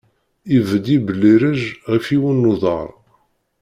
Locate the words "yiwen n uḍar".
2.13-2.89